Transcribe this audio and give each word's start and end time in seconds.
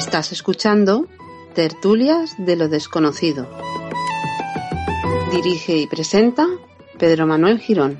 Estás 0.00 0.32
escuchando 0.32 1.04
Tertulias 1.54 2.34
de 2.38 2.56
lo 2.56 2.68
Desconocido. 2.68 3.46
Dirige 5.30 5.76
y 5.76 5.86
presenta 5.86 6.46
Pedro 6.98 7.26
Manuel 7.26 7.60
Girón. 7.60 7.98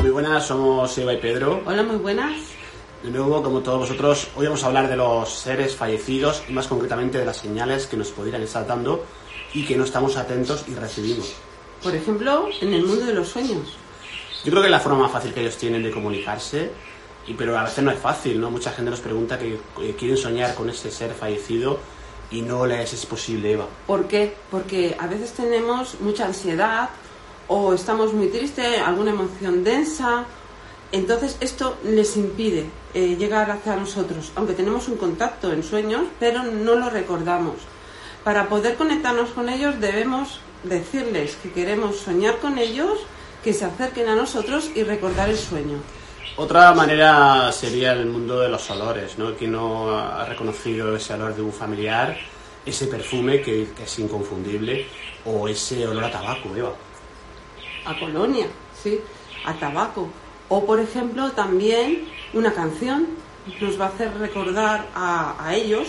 Muy 0.00 0.10
buenas, 0.10 0.46
somos 0.46 0.96
Eva 0.96 1.12
y 1.12 1.18
Pedro. 1.18 1.60
Hola, 1.66 1.82
muy 1.82 1.96
buenas. 1.96 2.38
De 3.02 3.10
nuevo, 3.10 3.42
como 3.42 3.60
todos 3.60 3.80
vosotros, 3.80 4.28
hoy 4.34 4.46
vamos 4.46 4.64
a 4.64 4.68
hablar 4.68 4.88
de 4.88 4.96
los 4.96 5.28
seres 5.28 5.76
fallecidos 5.76 6.44
y 6.48 6.54
más 6.54 6.66
concretamente 6.66 7.18
de 7.18 7.26
las 7.26 7.36
señales 7.36 7.86
que 7.86 7.98
nos 7.98 8.08
podrían 8.08 8.40
estar 8.40 8.66
dando 8.66 9.04
y 9.52 9.66
que 9.66 9.76
no 9.76 9.84
estamos 9.84 10.16
atentos 10.16 10.64
y 10.66 10.74
recibimos. 10.74 11.34
Por 11.82 11.94
ejemplo, 11.94 12.48
en 12.62 12.72
el 12.72 12.86
mundo 12.86 13.04
de 13.04 13.12
los 13.12 13.28
sueños. 13.28 13.76
Yo 14.44 14.50
creo 14.50 14.62
que 14.62 14.68
es 14.68 14.72
la 14.72 14.80
forma 14.80 15.00
más 15.00 15.12
fácil 15.12 15.34
que 15.34 15.40
ellos 15.40 15.56
tienen 15.56 15.82
de 15.82 15.90
comunicarse, 15.90 16.70
y, 17.26 17.34
pero 17.34 17.58
a 17.58 17.64
veces 17.64 17.84
no 17.84 17.90
es 17.90 17.98
fácil, 17.98 18.40
¿no? 18.40 18.50
Mucha 18.50 18.72
gente 18.72 18.90
nos 18.90 19.00
pregunta 19.00 19.38
que 19.38 19.58
eh, 19.82 19.96
quieren 19.98 20.16
soñar 20.16 20.54
con 20.54 20.70
ese 20.70 20.90
ser 20.90 21.12
fallecido 21.12 21.78
y 22.30 22.42
no 22.42 22.66
les 22.66 22.92
es 22.92 23.06
posible, 23.06 23.52
Eva. 23.52 23.66
¿Por 23.86 24.06
qué? 24.06 24.34
Porque 24.50 24.96
a 24.98 25.06
veces 25.06 25.32
tenemos 25.32 26.00
mucha 26.00 26.26
ansiedad 26.26 26.90
o 27.48 27.72
estamos 27.74 28.12
muy 28.12 28.28
tristes, 28.28 28.80
alguna 28.80 29.10
emoción 29.10 29.64
densa. 29.64 30.24
Entonces 30.92 31.36
esto 31.40 31.76
les 31.84 32.16
impide 32.16 32.66
eh, 32.94 33.16
llegar 33.16 33.50
hacia 33.50 33.76
nosotros, 33.76 34.32
aunque 34.36 34.54
tenemos 34.54 34.88
un 34.88 34.96
contacto 34.96 35.52
en 35.52 35.62
sueños, 35.62 36.04
pero 36.18 36.42
no 36.44 36.76
lo 36.76 36.88
recordamos. 36.88 37.56
Para 38.24 38.48
poder 38.48 38.76
conectarnos 38.76 39.30
con 39.30 39.48
ellos 39.48 39.80
debemos 39.80 40.40
decirles 40.64 41.36
que 41.42 41.52
queremos 41.52 41.98
soñar 41.98 42.38
con 42.38 42.58
ellos, 42.58 43.00
que 43.48 43.54
se 43.54 43.64
acerquen 43.64 44.06
a 44.10 44.14
nosotros 44.14 44.70
y 44.74 44.82
recordar 44.82 45.30
el 45.30 45.38
sueño. 45.38 45.78
Otra 46.36 46.74
manera 46.74 47.50
sería 47.50 47.94
el 47.94 48.04
mundo 48.04 48.40
de 48.40 48.50
los 48.50 48.68
olores, 48.68 49.16
¿no? 49.16 49.34
Quien 49.36 49.52
no 49.52 49.90
ha 49.90 50.22
reconocido 50.26 50.94
ese 50.94 51.14
olor 51.14 51.34
de 51.34 51.40
un 51.40 51.50
familiar, 51.50 52.14
ese 52.66 52.88
perfume 52.88 53.40
que, 53.40 53.70
que 53.74 53.84
es 53.84 53.98
inconfundible, 54.00 54.86
o 55.24 55.48
ese 55.48 55.86
olor 55.86 56.04
a 56.04 56.10
tabaco, 56.10 56.54
Eva. 56.54 56.74
A 57.86 57.98
colonia, 57.98 58.48
sí, 58.82 59.00
a 59.46 59.54
tabaco. 59.54 60.10
O 60.50 60.66
por 60.66 60.78
ejemplo 60.78 61.32
también 61.32 62.06
una 62.34 62.52
canción 62.52 63.06
nos 63.62 63.80
va 63.80 63.86
a 63.86 63.88
hacer 63.88 64.12
recordar 64.18 64.88
a, 64.94 65.42
a 65.42 65.54
ellos. 65.54 65.88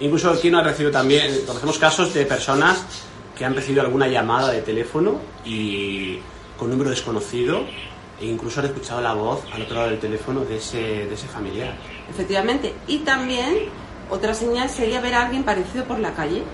Incluso 0.00 0.40
quien 0.40 0.54
no 0.54 0.58
ha 0.58 0.64
recibido 0.64 0.90
también, 0.90 1.46
conocemos 1.46 1.78
casos 1.78 2.12
de 2.12 2.26
personas 2.26 2.84
que 3.36 3.44
han 3.44 3.54
recibido 3.54 3.82
alguna 3.82 4.08
llamada 4.08 4.50
de 4.50 4.62
teléfono 4.62 5.20
y 5.44 6.18
con 6.62 6.70
número 6.70 6.90
desconocido 6.90 7.64
e 8.20 8.26
incluso 8.26 8.60
han 8.60 8.66
escuchado 8.66 9.00
la 9.00 9.14
voz 9.14 9.40
al 9.52 9.62
otro 9.62 9.74
lado 9.74 9.88
del 9.90 9.98
teléfono 9.98 10.44
de 10.44 10.58
ese, 10.58 10.78
de 11.06 11.14
ese 11.14 11.26
familiar. 11.26 11.74
Efectivamente. 12.08 12.72
Y 12.86 12.98
también 12.98 13.64
otra 14.10 14.32
señal 14.32 14.70
sería 14.70 15.00
ver 15.00 15.14
a 15.14 15.24
alguien 15.24 15.42
parecido 15.42 15.84
por 15.84 15.98
la 15.98 16.12
calle. 16.14 16.44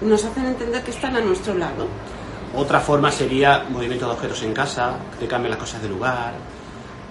Nos 0.00 0.24
hacen 0.24 0.46
entender 0.46 0.82
que 0.82 0.92
están 0.92 1.14
a 1.14 1.20
nuestro 1.20 1.52
lado. 1.54 1.86
Otra 2.56 2.80
forma 2.80 3.12
sería 3.12 3.66
movimiento 3.68 4.06
de 4.06 4.12
objetos 4.12 4.42
en 4.42 4.54
casa, 4.54 4.96
que 5.18 5.26
cambien 5.26 5.50
las 5.50 5.60
cosas 5.60 5.82
de 5.82 5.88
lugar, 5.90 6.32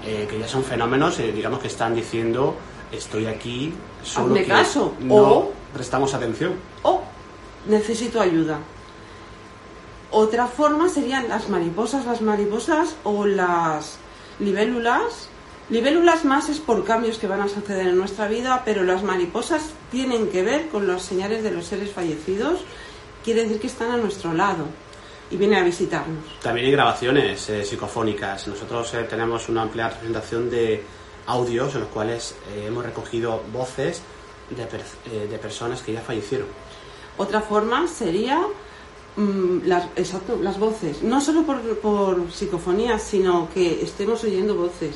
eh, 0.03 0.25
que 0.27 0.39
ya 0.39 0.47
son 0.47 0.63
fenómenos, 0.63 1.19
eh, 1.19 1.31
digamos, 1.31 1.59
que 1.59 1.67
están 1.67 1.93
diciendo 1.93 2.55
estoy 2.91 3.27
aquí, 3.27 3.71
solo 4.03 4.27
Hazme 4.33 4.41
que 4.41 4.47
caso. 4.47 4.93
no 5.01 5.15
O- 5.15 5.53
prestamos 5.71 6.15
atención. 6.15 6.53
O 6.81 7.03
necesito 7.67 8.19
ayuda. 8.19 8.57
Otra 10.11 10.47
forma 10.47 10.89
serían 10.89 11.29
las 11.29 11.49
mariposas, 11.49 12.05
las 12.05 12.21
mariposas 12.21 12.95
o 13.03 13.25
las 13.25 13.97
libélulas. 14.39 15.29
Libélulas 15.69 16.25
más 16.25 16.49
es 16.49 16.59
por 16.59 16.83
cambios 16.83 17.19
que 17.19 17.27
van 17.27 17.41
a 17.41 17.47
suceder 17.47 17.87
en 17.87 17.97
nuestra 17.97 18.27
vida, 18.27 18.63
pero 18.65 18.83
las 18.83 19.03
mariposas 19.03 19.61
tienen 19.91 20.29
que 20.29 20.41
ver 20.41 20.69
con 20.69 20.87
las 20.87 21.03
señales 21.03 21.43
de 21.43 21.51
los 21.51 21.65
seres 21.65 21.91
fallecidos. 21.91 22.61
Quiere 23.23 23.43
decir 23.43 23.59
que 23.59 23.67
están 23.67 23.91
a 23.91 23.97
nuestro 23.97 24.33
lado 24.33 24.65
y 25.29 25.37
vienen 25.37 25.59
a 25.59 25.63
visitarnos. 25.63 26.23
También 26.41 26.65
hay 26.65 26.71
grabaciones 26.71 27.47
eh, 27.49 27.63
psicofónicas. 27.63 28.47
Nosotros 28.47 28.91
eh, 28.95 29.03
tenemos 29.07 29.47
una 29.47 29.61
amplia 29.61 29.89
representación 29.89 30.49
de 30.49 30.83
audios 31.27 31.75
en 31.75 31.81
los 31.81 31.89
cuales 31.89 32.33
eh, 32.55 32.65
hemos 32.67 32.83
recogido 32.83 33.43
voces 33.53 34.01
de, 34.49 34.65
per- 34.65 34.81
eh, 35.11 35.27
de 35.29 35.37
personas 35.37 35.83
que 35.83 35.93
ya 35.93 36.01
fallecieron. 36.01 36.47
Otra 37.17 37.41
forma 37.41 37.87
sería 37.87 38.41
mm, 39.15 39.65
las, 39.65 39.85
exacto, 39.95 40.37
las 40.41 40.59
voces, 40.59 41.03
no 41.03 41.21
solo 41.21 41.43
por, 41.43 41.61
por 41.79 42.31
psicofonía, 42.31 42.99
sino 42.99 43.49
que 43.53 43.83
estemos 43.83 44.23
oyendo 44.23 44.55
voces 44.55 44.95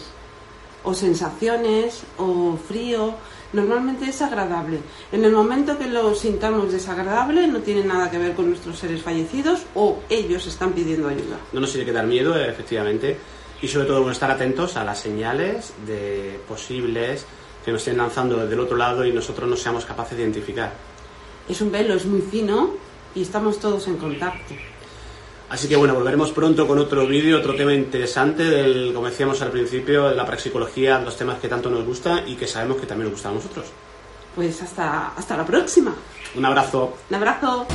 o 0.84 0.94
sensaciones 0.94 2.04
o 2.18 2.58
frío. 2.58 3.16
Normalmente 3.54 4.06
es 4.10 4.22
agradable. 4.22 4.80
En 5.12 5.24
el 5.24 5.32
momento 5.32 5.78
que 5.78 5.86
lo 5.86 6.16
sintamos 6.16 6.72
desagradable, 6.72 7.48
no 7.48 7.60
tiene 7.60 7.84
nada 7.84 8.10
que 8.10 8.18
ver 8.18 8.34
con 8.34 8.50
nuestros 8.50 8.80
seres 8.80 9.04
fallecidos 9.04 9.62
o 9.76 10.00
ellos 10.10 10.48
están 10.48 10.74
pidiendo 10.74 11.08
ayuda. 11.08 11.38
No 11.52 11.60
nos 11.60 11.72
tiene 11.72 11.86
que 11.86 11.92
dar 11.92 12.08
miedo, 12.08 12.36
efectivamente, 12.36 13.16
y 13.62 13.68
sobre 13.68 13.86
todo 13.86 14.10
estar 14.10 14.32
atentos 14.32 14.76
a 14.76 14.84
las 14.84 15.00
señales 15.00 15.72
de 15.86 16.40
posibles 16.48 17.26
que 17.64 17.72
nos 17.72 17.82
estén 17.82 17.98
lanzando 17.98 18.38
desde 18.38 18.56
el 18.56 18.60
otro 18.60 18.76
lado 18.76 19.06
y 19.06 19.14
nosotros 19.14 19.48
no 19.48 19.56
seamos 19.56 19.86
capaces 19.86 20.18
de 20.18 20.24
identificar. 20.24 20.74
Es 21.48 21.62
un 21.62 21.72
velo, 21.72 21.94
es 21.94 22.06
muy 22.06 22.22
fino 22.22 22.72
y 23.16 23.22
estamos 23.22 23.60
todos 23.60 23.88
en 23.88 23.98
contacto. 23.98 24.54
Así 25.50 25.68
que 25.68 25.76
bueno, 25.76 25.94
volveremos 25.94 26.32
pronto 26.32 26.68
con 26.68 26.80
otro 26.80 27.06
vídeo, 27.06 27.38
otro 27.38 27.56
tema 27.56 27.74
interesante, 27.74 28.44
del, 28.44 28.92
como 28.94 29.08
decíamos 29.08 29.42
al 29.42 29.52
principio, 29.52 30.10
de 30.10 30.16
la 30.16 30.26
praxicología, 30.26 31.00
los 31.00 31.16
temas 31.16 31.40
que 31.40 31.48
tanto 31.48 31.70
nos 31.70 31.86
gusta 31.86 32.24
y 32.26 32.36
que 32.36 32.48
sabemos 32.48 32.78
que 32.78 32.88
también 32.88 33.10
nos 33.10 33.14
gustan 33.14 33.34
a 33.34 33.36
nosotros. 33.36 33.66
Pues 34.36 34.62
hasta, 34.64 35.10
hasta 35.10 35.38
la 35.38 35.46
próxima. 35.46 35.94
Un 36.36 36.46
abrazo. 36.46 36.98
Un 37.10 37.16
abrazo. 37.16 37.68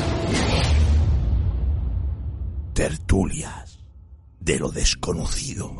Tertulias 2.75 3.79
de 4.41 4.59
lo 4.59 4.71
desconocido. 4.71 5.73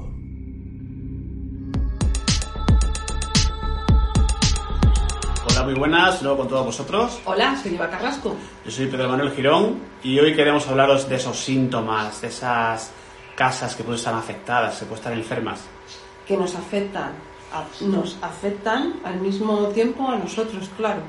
Hola, 5.59 5.65
muy 5.67 5.75
buenas, 5.75 6.23
luego 6.23 6.39
con 6.39 6.49
todos 6.49 6.67
vosotros. 6.67 7.19
Hola, 7.25 7.57
soy 7.61 7.75
Eva 7.75 7.91
Carrasco. 7.91 8.37
Yo 8.65 8.71
soy 8.71 8.87
Pedro 8.87 9.09
Manuel 9.09 9.33
Girón 9.33 9.81
y 10.05 10.17
hoy 10.21 10.33
queremos 10.37 10.69
hablaros 10.69 11.09
de 11.09 11.17
esos 11.17 11.37
síntomas, 11.37 12.21
de 12.21 12.29
esas 12.29 12.93
casas 13.35 13.75
que 13.75 13.83
pueden 13.83 13.99
estar 13.99 14.15
afectadas, 14.15 14.79
que 14.79 14.85
pueden 14.85 14.99
estar 14.99 15.13
enfermas. 15.15 15.61
que 16.29 16.37
nos 16.37 16.55
afectan, 16.55 17.11
a- 17.53 17.65
nos 17.85 18.19
afectan 18.23 19.01
al 19.03 19.17
mismo 19.17 19.67
tiempo 19.69 20.07
a 20.09 20.15
nosotros, 20.17 20.71
claro. 20.77 21.01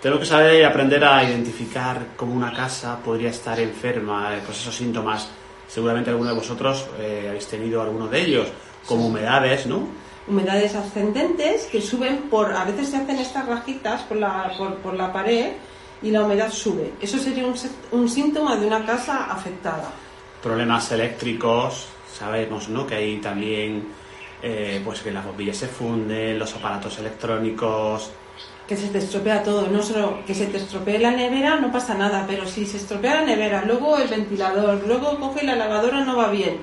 Tenemos 0.00 0.20
que 0.24 0.26
saber 0.30 0.60
y 0.60 0.64
aprender 0.64 1.04
a 1.04 1.22
identificar 1.22 2.04
cómo 2.16 2.34
una 2.34 2.52
casa 2.52 2.98
podría 3.04 3.30
estar 3.30 3.60
enferma, 3.60 4.34
eh, 4.34 4.40
pues 4.44 4.58
esos 4.58 4.74
síntomas. 4.74 5.28
Seguramente 5.68 6.10
alguno 6.10 6.30
de 6.30 6.34
vosotros 6.36 6.86
eh, 6.98 7.26
habéis 7.28 7.46
tenido 7.46 7.80
alguno 7.82 8.08
de 8.08 8.20
ellos, 8.20 8.48
como 8.84 9.06
humedades, 9.06 9.66
¿no? 9.66 9.86
Humedades 10.26 10.74
ascendentes 10.74 11.64
que 11.66 11.80
suben 11.80 12.28
por, 12.30 12.52
a 12.52 12.64
veces 12.64 12.88
se 12.88 12.96
hacen 12.96 13.18
estas 13.18 13.46
rajitas 13.46 14.02
por 14.02 14.18
la, 14.18 14.52
por, 14.56 14.76
por 14.76 14.94
la 14.94 15.12
pared 15.12 15.52
y 16.02 16.10
la 16.10 16.22
humedad 16.22 16.50
sube. 16.50 16.92
Eso 17.00 17.18
sería 17.18 17.46
un, 17.46 17.54
un 17.92 18.08
síntoma 18.08 18.56
de 18.56 18.66
una 18.66 18.84
casa 18.84 19.26
afectada. 19.30 19.90
Problemas 20.42 20.90
eléctricos, 20.92 21.86
sabemos, 22.16 22.68
¿no? 22.68 22.86
Que 22.86 22.96
hay 22.96 23.16
también, 23.18 23.88
eh, 24.42 24.80
pues 24.84 25.00
que 25.00 25.10
las 25.10 25.24
bombillas 25.24 25.56
se 25.56 25.68
funden, 25.68 26.38
los 26.38 26.54
aparatos 26.54 26.98
electrónicos, 26.98 28.10
Que 28.66 28.76
se 28.76 28.88
te 28.88 28.98
estropea 28.98 29.42
todo, 29.42 29.66
no 29.68 29.82
solo 29.82 30.24
que 30.24 30.34
se 30.34 30.46
te 30.46 30.56
estropee 30.56 30.98
la 30.98 31.10
nevera, 31.10 31.56
no 31.60 31.70
pasa 31.70 31.94
nada, 31.94 32.24
pero 32.26 32.46
si 32.46 32.64
se 32.64 32.76
estropea 32.78 33.16
la 33.20 33.26
nevera, 33.26 33.64
luego 33.64 33.98
el 33.98 34.08
ventilador, 34.08 34.86
luego 34.86 35.18
coge 35.18 35.44
la 35.44 35.56
lavadora, 35.56 36.04
no 36.04 36.16
va 36.16 36.30
bien, 36.30 36.58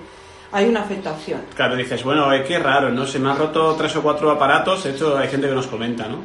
hay 0.52 0.68
una 0.68 0.82
afectación. 0.82 1.42
Claro, 1.56 1.76
dices, 1.76 2.04
bueno, 2.04 2.32
eh, 2.34 2.44
qué 2.48 2.58
raro, 2.60 2.90
¿no? 2.90 3.06
Se 3.06 3.20
me 3.20 3.30
han 3.30 3.38
roto 3.38 3.76
tres 3.78 3.96
o 3.96 4.02
cuatro 4.02 4.32
aparatos, 4.32 4.84
de 4.84 4.92
hecho 4.92 5.18
hay 5.18 5.28
gente 5.30 5.48
que 5.48 5.54
nos 5.56 5.68
comenta, 5.68 6.08
¿no? 6.08 6.18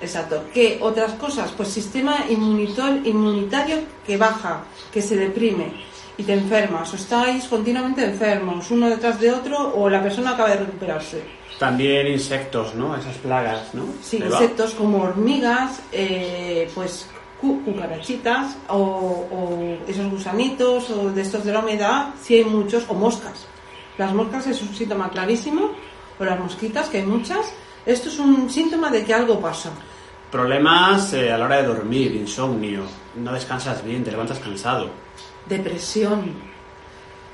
Exacto. 0.00 0.44
¿Qué 0.54 0.78
otras 0.80 1.12
cosas? 1.14 1.50
Pues 1.56 1.68
sistema 1.68 2.18
inmunitor- 2.28 3.04
inmunitario 3.04 3.78
que 4.06 4.16
baja, 4.16 4.62
que 4.92 5.02
se 5.02 5.16
deprime 5.16 5.72
y 6.16 6.22
te 6.22 6.34
enfermas 6.34 6.92
o 6.92 6.96
estáis 6.96 7.44
continuamente 7.46 8.04
enfermos, 8.04 8.70
uno 8.70 8.88
detrás 8.88 9.20
de 9.20 9.32
otro 9.32 9.72
o 9.74 9.88
la 9.88 10.02
persona 10.02 10.30
acaba 10.30 10.50
de 10.50 10.56
recuperarse. 10.58 11.22
También 11.58 12.06
insectos, 12.06 12.74
¿no? 12.76 12.96
Esas 12.96 13.16
plagas, 13.16 13.74
¿no? 13.74 13.84
Sí, 14.00 14.18
insectos 14.18 14.74
como 14.74 15.02
hormigas, 15.02 15.80
eh, 15.90 16.70
pues 16.74 17.08
cu- 17.40 17.62
cucarachitas 17.64 18.56
o, 18.68 18.76
o 18.76 19.76
esos 19.88 20.08
gusanitos 20.10 20.90
o 20.90 21.10
de 21.10 21.22
estos 21.22 21.44
de 21.44 21.52
la 21.52 21.58
humedad, 21.58 22.10
si 22.22 22.36
hay 22.36 22.44
muchos, 22.44 22.84
o 22.88 22.94
moscas. 22.94 23.46
Las 23.98 24.14
moscas 24.14 24.46
es 24.46 24.62
un 24.62 24.74
síntoma 24.74 25.10
clarísimo, 25.10 25.70
o 26.18 26.24
las 26.24 26.38
mosquitas, 26.38 26.88
que 26.88 26.98
hay 26.98 27.06
muchas. 27.06 27.52
Esto 27.84 28.08
es 28.08 28.18
un 28.18 28.48
síntoma 28.50 28.90
de 28.90 29.04
que 29.04 29.12
algo 29.14 29.40
pasa. 29.40 29.70
Problemas 30.30 31.12
eh, 31.14 31.32
a 31.32 31.38
la 31.38 31.44
hora 31.46 31.56
de 31.56 31.66
dormir, 31.68 32.14
insomnio, 32.14 32.82
no 33.16 33.32
descansas 33.32 33.82
bien, 33.84 34.04
te 34.04 34.10
levantas 34.10 34.38
cansado. 34.38 34.90
Depresión. 35.46 36.32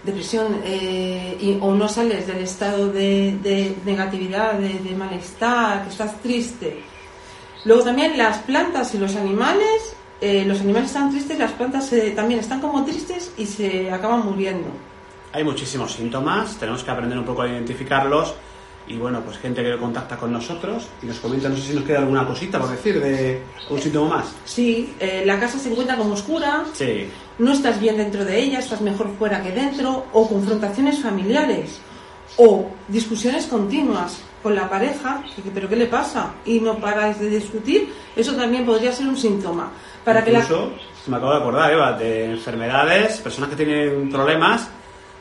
depresión 0.05 0.61
eh, 0.65 1.37
y- 1.41 1.59
o 1.61 1.75
no 1.75 1.89
sales 1.89 2.27
del 2.27 2.39
estado 2.39 2.89
de, 2.93 3.39
de 3.43 3.75
negatividad, 3.85 4.53
de, 4.55 4.75
de 4.79 4.95
malestar, 4.95 5.83
que 5.85 5.89
estás 5.91 6.21
triste. 6.21 6.83
Luego 7.65 7.83
también 7.83 8.17
las 8.19 8.39
plantas 8.39 8.95
y 8.95 8.99
los 8.99 9.17
animales, 9.17 9.97
eh, 10.21 10.45
los 10.47 10.61
animales 10.61 10.89
están 10.91 11.11
tristes, 11.11 11.39
las 11.39 11.53
plantas 11.53 11.91
eh, 11.95 12.13
también 12.15 12.39
están 12.41 12.61
como 12.61 12.85
tristes 12.85 13.33
y 13.39 13.47
se 13.47 13.91
acaban 13.91 14.25
muriendo. 14.27 14.69
Hay 15.35 15.43
muchísimos 15.43 15.93
síntomas, 15.93 16.57
tenemos 16.59 16.85
que 16.85 16.93
aprender 16.93 17.19
un 17.19 17.25
poco 17.25 17.43
a 17.43 17.49
identificarlos 17.49 18.35
y 18.87 18.97
bueno, 18.97 19.21
pues 19.21 19.37
gente 19.39 19.65
que 19.65 19.77
contacta 19.77 20.17
con 20.17 20.33
nosotros 20.33 20.87
y 21.03 21.07
nos 21.07 21.19
comenta, 21.19 21.49
no 21.49 21.57
sé 21.57 21.63
si 21.63 21.75
nos 21.75 21.83
queda 21.83 21.99
alguna 21.99 22.25
cosita 22.25 22.61
por 22.61 22.71
decir 22.71 23.01
de 23.01 23.43
un 23.69 23.81
síntoma 23.81 24.19
más. 24.19 24.33
Sí, 24.45 24.95
eh, 25.01 25.25
la 25.27 25.41
casa 25.41 25.59
se 25.59 25.73
encuentra 25.73 25.97
como 25.97 26.15
oscura, 26.15 26.63
Sí, 26.73 27.09
no 27.39 27.53
estás 27.53 27.81
bien 27.81 27.97
dentro 27.97 28.25
de 28.25 28.39
ella, 28.39 28.61
estás 28.61 28.81
mejor 28.81 29.11
fuera 29.19 29.43
que 29.43 29.51
dentro, 29.51 30.07
o 30.13 30.29
confrontaciones 30.29 31.03
familiares, 31.03 31.81
o 32.37 32.69
discusiones 32.87 33.47
continuas 33.47 34.23
con 34.41 34.55
la 34.55 34.69
pareja, 34.69 35.25
pero 35.53 35.69
¿qué 35.69 35.75
le 35.75 35.87
pasa? 35.87 36.33
Y 36.45 36.61
no 36.61 36.77
paráis 36.77 37.19
de 37.19 37.29
discutir, 37.29 37.93
eso 38.15 38.37
también 38.37 38.65
podría 38.65 38.93
ser 38.93 39.09
un 39.09 39.17
síntoma. 39.17 39.73
Para 40.05 40.23
que 40.23 40.31
la... 40.31 40.39
incluso, 40.39 40.71
me 41.09 41.17
acabo 41.17 41.33
de 41.33 41.39
acordar, 41.39 41.73
Eva, 41.73 41.93
de 41.95 42.31
enfermedades, 42.31 43.17
personas 43.21 43.51
que 43.51 43.57
tienen 43.57 44.09
problemas, 44.11 44.69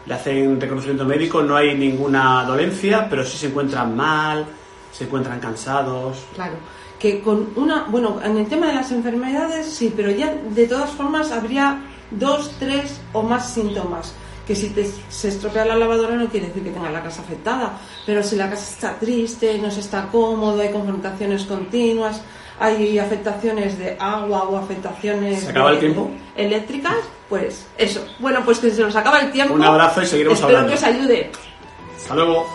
le 0.06 0.14
hacen 0.14 0.60
reconocimiento 0.60 1.06
médico, 1.06 1.42
no 1.42 1.56
hay 1.56 1.78
ninguna 1.78 2.44
dolencia, 2.46 3.08
pero 3.10 3.24
sí 3.26 3.38
se 3.38 3.48
encuentran 3.48 3.96
mal, 3.96 4.46
se 4.92 5.06
encuentran 5.06 5.40
cansados. 5.40 6.18
Claro, 6.36 6.56
que 7.00 7.22
con 7.22 7.50
una... 7.56 7.84
Bueno, 7.86 8.20
en 8.24 8.38
el 8.38 8.48
tema 8.48 8.68
de 8.68 8.76
las 8.76 8.92
enfermedades 8.92 9.66
sí, 9.68 9.94
pero 9.96 10.12
ya 10.12 10.34
de 10.50 10.68
todas 10.68 10.90
formas 10.92 11.32
habría 11.32 11.82
dos, 12.12 12.52
tres 12.60 13.00
o 13.14 13.24
más 13.24 13.50
síntomas. 13.54 14.14
Que 14.46 14.58
si 14.58 14.72
te- 14.72 14.92
se 15.08 15.30
estropea 15.30 15.64
la 15.64 15.76
lavadora 15.76 16.16
no 16.16 16.28
quiere 16.28 16.48
decir 16.48 16.64
que 16.64 16.72
tenga 16.72 16.90
la 16.92 17.02
casa 17.02 17.22
afectada, 17.22 17.78
pero 18.06 18.22
si 18.22 18.36
la 18.36 18.50
casa 18.50 18.74
está 18.74 19.00
triste, 19.00 19.58
no 19.60 19.72
se 19.72 19.80
está 19.80 20.10
cómodo, 20.10 20.60
hay 20.62 20.70
confrontaciones 20.70 21.46
continuas, 21.46 22.22
hay 22.60 23.00
afectaciones 23.00 23.80
de 23.80 23.96
agua 23.98 24.44
o 24.44 24.58
afectaciones 24.58 25.40
¿Se 25.44 25.50
acaba 25.50 25.72
el 25.72 25.80
tiempo? 25.80 26.12
eléctricas, 26.36 26.98
pues 27.34 27.66
eso. 27.80 28.06
Bueno, 28.20 28.42
pues 28.46 28.60
que 28.60 28.70
se 28.70 28.84
nos 28.84 28.96
acaba 28.96 29.20
el 29.22 29.32
tiempo. 29.32 29.56
Un 29.56 29.64
abrazo 29.64 30.04
y 30.04 30.06
seguiremos 30.06 30.38
Espero 30.38 30.60
hablando. 30.60 30.70
que 30.70 30.78
os 30.78 30.84
ayude. 30.84 31.32
Hasta 31.98 32.14
luego. 32.14 32.46